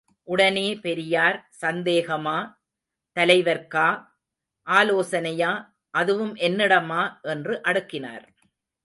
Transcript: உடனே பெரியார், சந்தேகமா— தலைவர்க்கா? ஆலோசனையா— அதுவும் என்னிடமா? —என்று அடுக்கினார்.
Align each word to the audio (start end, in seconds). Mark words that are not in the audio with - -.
உடனே 0.27 0.75
பெரியார், 0.75 1.37
சந்தேகமா— 1.61 2.37
தலைவர்க்கா? 3.17 3.87
ஆலோசனையா— 4.67 5.51
அதுவும் 5.99 6.35
என்னிடமா? 6.35 7.01
—என்று 7.23 7.61
அடுக்கினார். 7.63 8.25